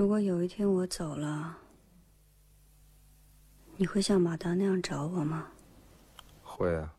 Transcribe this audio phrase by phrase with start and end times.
[0.00, 1.58] 如果有一天我走了，
[3.76, 5.48] 你会像马达那样找我吗？
[6.42, 6.94] 会啊。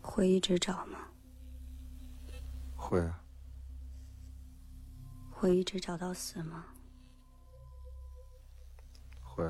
[0.00, 1.00] 会一直找吗？
[2.74, 3.22] 会啊。
[5.30, 6.64] 会一直找到死吗？
[9.22, 9.44] 会。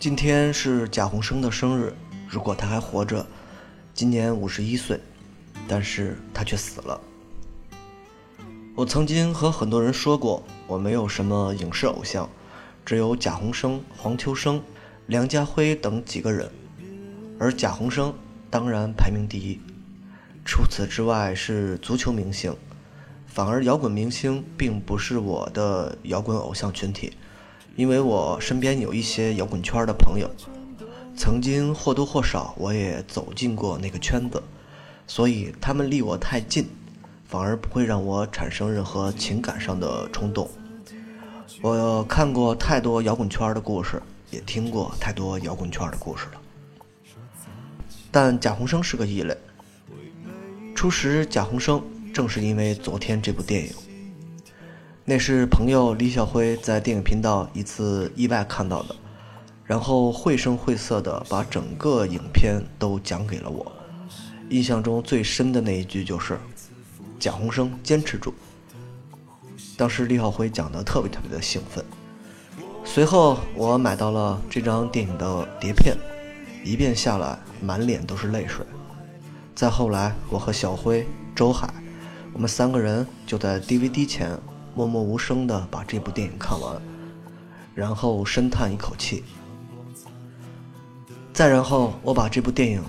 [0.00, 1.94] 今天是贾宏生的生日，
[2.32, 3.26] 如果他还活着，
[3.92, 4.98] 今年五十一岁，
[5.68, 6.98] 但是他却死了。
[8.74, 12.26] 我曾经和很多人说过，我没有什么影视偶像，
[12.86, 14.62] 只有贾宏生、黄秋生、
[15.08, 16.50] 梁家辉等几个人，
[17.38, 18.14] 而贾宏生
[18.48, 19.60] 当然排名第一。
[20.42, 22.56] 除此之外是足球明星，
[23.26, 27.12] 反而摇滚明星并不是我的摇滚偶像群体。
[27.76, 30.30] 因为我身边有一些摇滚圈的朋友，
[31.16, 34.42] 曾经或多或少我也走进过那个圈子，
[35.06, 36.68] 所以他们离我太近，
[37.24, 40.48] 反而不会让我产生任何情感上的冲动。
[41.60, 46.40] 我看过太多摇滚圈的故事，也听过太多摇滚圈的故事了。
[48.10, 49.36] 但贾宏声是个异类。
[50.74, 51.82] 初识贾宏声，
[52.12, 53.72] 正是因为昨天这部电影。
[55.04, 58.96] 那是朋友李小辉在电影频道一次意外看到的，
[59.64, 63.70] 然后绘声绘色的把整个影片都讲给了我。
[64.50, 66.38] 印象中最深的那一句就是
[67.18, 68.34] ：“贾宏生坚持住。”
[69.78, 71.84] 当时李小辉讲的特别特别的兴奋。
[72.84, 75.96] 随后我买到了这张电影的碟片，
[76.64, 78.66] 一遍下来满脸都是泪水。
[79.54, 81.72] 再后来，我和小辉、周海，
[82.32, 84.38] 我们三个人就在 DVD 前。
[84.74, 86.80] 默默无声地把这部电影看完，
[87.74, 89.22] 然后深叹一口气。
[91.32, 92.82] 再然后，我把这部电影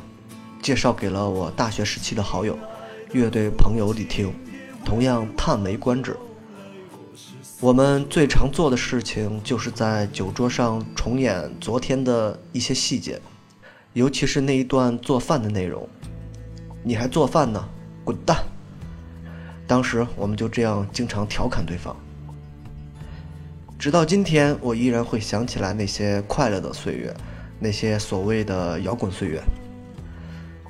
[0.61, 2.59] 介绍给了我大学时期的好友、
[3.13, 4.33] 乐队朋友李听，
[4.83, 6.17] 同样叹为观止。
[7.61, 13.21] 我们最常做的事情就是在酒桌上重演昨天的一些细节，
[13.93, 15.87] 尤其是那一段做饭的内容。
[16.83, 17.65] 你还做饭呢？
[18.03, 18.43] 滚蛋！
[19.65, 21.95] 当时我们就这样经常调侃对方，
[23.79, 27.15] 直到今天，我依然会想起来那些快乐的岁月，
[27.59, 29.41] 那些所谓的摇滚岁月。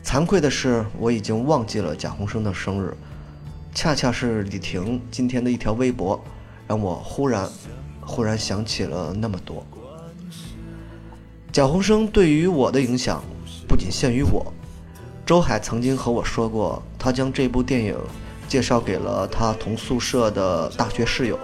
[0.04, 2.96] 惭愧的是，我已经忘记了贾宏声的生日，
[3.74, 6.24] 恰恰是李婷今天的一条微博，
[6.68, 7.50] 让我忽然，
[8.02, 9.66] 忽然想起了那么多。
[11.52, 13.24] 贾宏生对于我的影响，
[13.68, 14.54] 不仅限于我，
[15.26, 17.98] 周海曾经和我说过，他将这部电影。
[18.46, 21.40] 介绍给了他同宿舍的大学室友，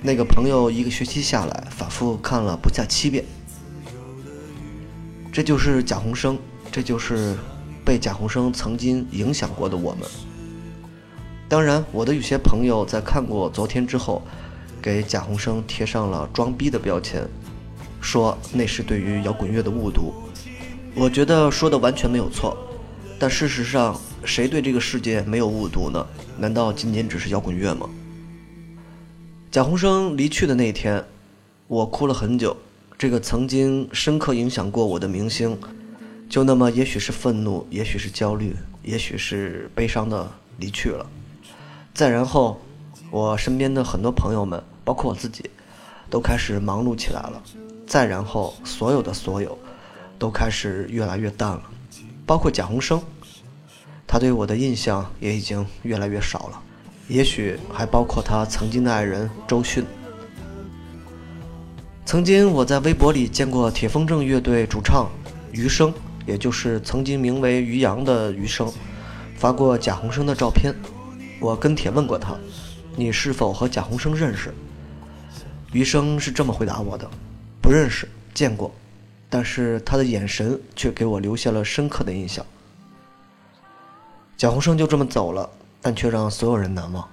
[0.00, 3.22] 那个朋友一个学期下来反复看了不下七遍。
[5.32, 6.38] 这就是贾宏生，
[6.70, 7.34] 这就是
[7.84, 10.06] 被贾宏生曾经影响过的我们。
[11.48, 14.22] 当然，我的有些朋友在看过昨天之后，
[14.82, 17.26] 给贾宏生贴上了装逼的标签，
[18.02, 20.12] 说那是对于摇滚乐的误读。
[20.94, 22.56] 我觉得说的完全没有错，
[23.18, 23.98] 但事实上。
[24.24, 26.06] 谁对这个世界没有误读呢？
[26.38, 27.90] 难道仅仅只是摇滚乐吗？
[29.50, 31.04] 贾宏生离去的那天，
[31.66, 32.56] 我哭了很久。
[33.02, 35.58] 这个曾经深刻影响过我的明星，
[36.30, 38.54] 就那么也许是愤怒，也许是焦虑，
[38.84, 41.04] 也许是悲伤的离去了。
[41.92, 42.60] 再然后，
[43.10, 45.50] 我身边的很多朋友们，包括我自己，
[46.08, 47.42] 都开始忙碌起来了。
[47.88, 49.58] 再然后，所有的所有，
[50.16, 51.62] 都开始越来越淡了，
[52.24, 53.02] 包括贾宏生。
[54.06, 56.62] 他对我的印象也已经越来越少了，
[57.08, 59.84] 也许还包括他曾经的爱人周迅。
[62.12, 65.10] 曾经我在微博里见过铁风筝乐队主唱
[65.50, 65.90] 余生，
[66.26, 68.70] 也就是曾经名为于洋的余生，
[69.34, 70.74] 发过贾宏生的照片。
[71.40, 72.36] 我跟帖问过他
[72.96, 74.52] ：“你是否和贾宏生认识？”
[75.72, 77.10] 余生是这么回答我的
[77.62, 78.70] ：“不认识，见过，
[79.30, 82.44] 但是他的眼神却给我留下了深刻的印象。”
[84.36, 85.48] 贾宏生就这么走了，
[85.80, 87.08] 但却让所有人难忘。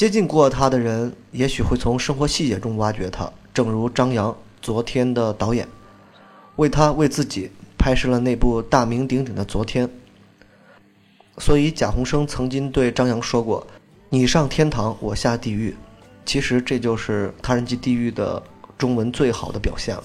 [0.00, 5.68] 接近过他的人，也许会从生活细节中挖掘他，正如张扬，昨天的导演，
[6.56, 9.86] 为他为自己拍摄了那部大名鼎鼎的《昨天》。
[11.36, 13.66] 所以贾宏生曾经对张扬说过
[14.08, 15.76] ：“你上天堂，我下地狱。”
[16.24, 18.42] 其实这就是《他人即地狱》的
[18.78, 20.02] 中文最好的表现了。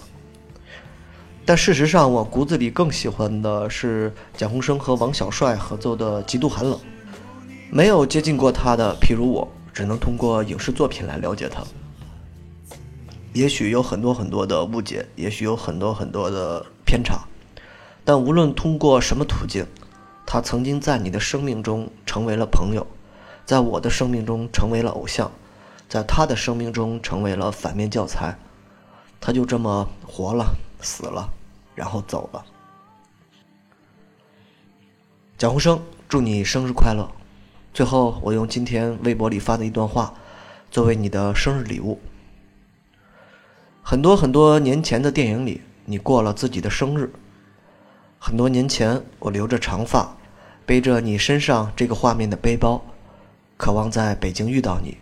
[1.46, 6.78] 但事实上，我骨子里更喜欢的是贾宏生和王小帅合作的《极度寒冷》。
[7.72, 11.62] 没有接近过他的，譬如我，只能通过影视作品来了解他。
[13.34, 17.20] 也许有很多很多的误解，也许有很多很多的偏差，
[18.06, 19.68] 但无论通过什么途径，
[20.26, 22.88] 他曾经在你的生命中成为了朋友，
[23.46, 25.30] 在我的生命中成为了偶像，
[25.90, 28.34] 在他的生命中成为了反面教材。
[29.20, 31.30] 他就这么活了，死了，
[31.74, 32.46] 然后走了。
[35.38, 37.06] 蒋洪生，祝你生日快乐！
[37.76, 40.14] 最后，我用今天微博里发的一段话，
[40.72, 42.00] 作为你的生日礼物。
[43.84, 47.12] 很多很多年前的电影里，你过了自己的生日。
[48.18, 50.16] 很多年前，我留着长发，
[50.66, 52.82] 背着你身上这个画面的背包，
[53.58, 54.98] 渴望在北京遇到你。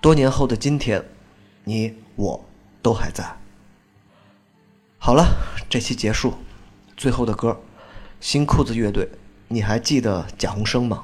[0.00, 1.04] 多年后的今天，
[1.64, 2.44] 你我
[2.80, 3.24] 都还在。
[4.96, 5.26] 好了，
[5.68, 6.34] 这期结束，
[6.96, 7.60] 最后的歌。
[8.20, 9.08] 新裤子乐队，
[9.52, 11.02] 你还记得贾宏声吗？